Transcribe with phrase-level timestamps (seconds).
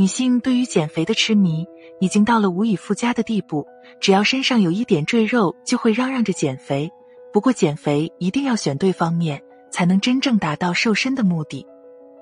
[0.00, 1.66] 女性对于减肥的痴迷
[1.98, 3.66] 已经到了无以复加的地步，
[4.00, 6.90] 只要身上有一点赘肉，就会嚷嚷着减肥。
[7.34, 11.66] 不过，减肥一定要选对方面，才能真正达到瘦身的目的。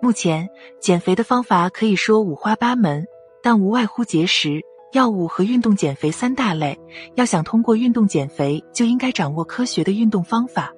[0.03, 0.49] 目前，
[0.80, 3.06] 减肥的方法可以说五花八门，
[3.45, 4.60] 但无外乎节食、
[4.92, 6.76] 药物和运动减肥三大类。
[7.14, 10.74] 要想通过运动减肥，就应该掌握科学的运动方法。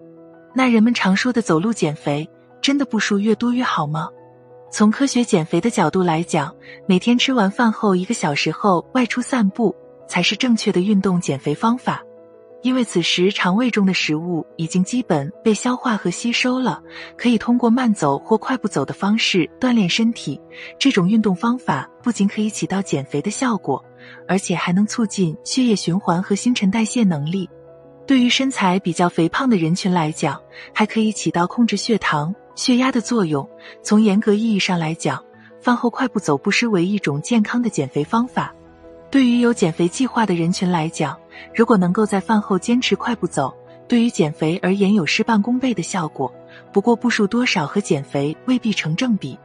[0.54, 2.28] 那人们常说的走路减肥，
[2.60, 4.10] 真的步数越多越好吗？
[4.71, 6.55] 从科学减肥的角度来讲，
[6.87, 9.74] 每天吃完饭后一个小时后外出散步
[10.06, 12.01] 才是正确的运动减肥方法，
[12.62, 16.80] 因为此时肠胃中的食物已经基本被消化和吸收了，
[17.16, 20.41] 可以通过慢走或快步走的方式锻炼身体。
[20.78, 23.84] 这种运动方法不仅可以起到减肥的效果，
[24.28, 27.50] 而且还能促进血液循环和新陈代谢能力。
[28.06, 30.41] 对于身材比较肥胖的人群来讲，
[30.73, 32.33] 还可以起到控制血糖。
[32.60, 33.48] 血压的作用，
[33.82, 35.24] 从严格意义上来讲，
[35.62, 38.55] 饭后快步走不失为一种健康的减肥方法。
[39.11, 41.19] 对于有减肥计划的人群来讲，
[41.55, 43.50] 如果能够在饭后坚持快步走，
[43.88, 46.31] 对于减肥而言有事半功倍的效果。
[46.70, 49.38] 不过步数多少和减肥未必成正比。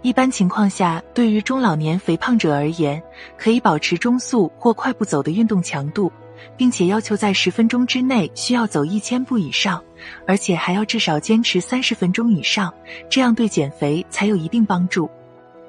[0.00, 3.02] 一般情况下，对于中老年肥胖者而言，
[3.36, 6.10] 可以保持中速或快步走的运动强度。
[6.56, 9.82] 并且要求在十分钟之内需要走一千步以上，
[10.26, 12.72] 而且还要至少坚持三十分钟以上，
[13.08, 15.08] 这样对减肥才有一定帮助。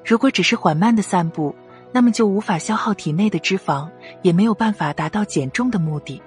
[0.04, 1.54] 如果只是缓慢的散步，
[1.92, 3.88] 那么就无法消耗体内的脂肪，
[4.22, 6.20] 也没有办法达到减重的目的。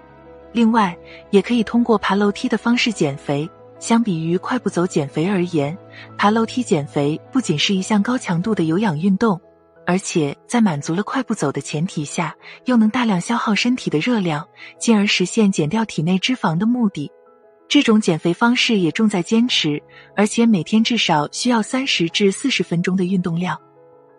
[0.51, 0.97] 另外，
[1.29, 3.49] 也可以通过爬楼梯的方式减肥。
[3.79, 5.77] 相比于快步走减肥而言，
[6.17, 9.39] 爬楼梯减肥不仅是一项高强度的有氧运动。
[9.89, 17.11] 而且在满足了快步走的前提下，又能大量消耗身体的热量，进而实现减掉体内脂肪的目的。
[17.67, 19.81] 这种减肥方式也重在坚持，
[20.15, 23.59] 而且每天至少需要三十至四十分钟的运动量。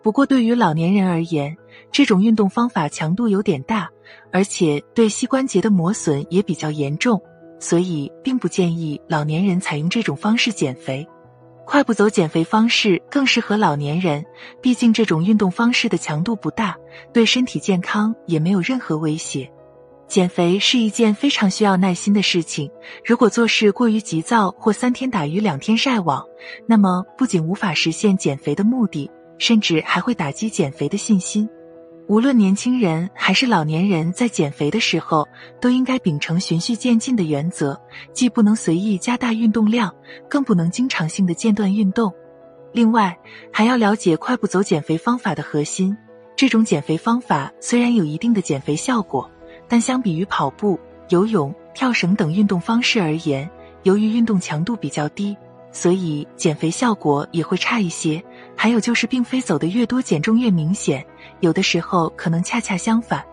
[0.03, 1.55] 不过，对于老年人而言，
[1.89, 3.89] 这种运动方法强度有点大，
[4.29, 7.17] 而且对膝关节的磨损也比较严重，
[7.61, 11.07] 所以并不建议老年人采用这种方式减肥。
[11.71, 14.25] 快步走减肥方式更适合老年人，
[14.61, 16.75] 毕竟这种运动方式的强度不大，
[17.13, 19.49] 对身体健康也没有任何威胁。
[20.05, 22.69] 减肥是一件非常需要耐心的事情，
[23.05, 26.21] 如果做事过于急躁或三天打鱼两天晒网，
[26.67, 31.47] 那么不仅无法实现减肥的目的，甚至还会打击减肥的信心。
[32.11, 35.25] 无论年轻人还是老年人，在减肥的时候
[35.61, 37.79] 都应该秉承循序渐进的原则，
[38.11, 39.95] 既不能随意加大运动量，
[40.29, 42.13] 更不能经常性的间断运动。
[42.73, 43.17] 另外，
[43.49, 45.95] 还要了解快步走减肥方法的核心。
[46.35, 49.31] 这种减肥方法虽然有一定的减肥效果，
[49.69, 50.77] 但相比于跑步、
[51.07, 53.49] 游泳、跳绳等运动方式而言，
[53.83, 55.33] 由于运动强度比较低，
[55.71, 58.23] 所以减肥效果也会差一些。
[58.55, 61.05] 还有就是，并非走得越多减重越明显，
[61.39, 63.23] 有的时候可能恰恰相反。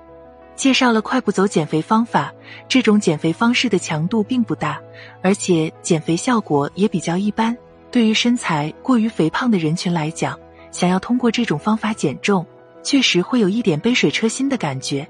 [0.56, 2.32] 介绍了快步走减肥方法，
[2.69, 4.81] 这种减肥方式的强度并不大，
[5.22, 7.56] 而且减肥效果也比较一般。
[7.91, 10.38] 对于身材过于肥胖的人群来讲，
[10.72, 12.44] 想要通过这种方法减重，
[12.82, 15.06] 确实会有一点杯水车薪的感觉。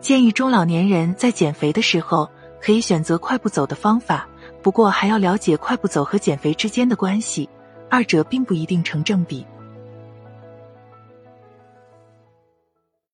[0.00, 2.28] 建议中老年人在减肥的时候
[2.60, 4.28] 可以选择快步走的方法，
[4.62, 7.48] 不过还要了解快步走和减肥之间的关系。
[7.92, 9.46] 二者并不一定成正比。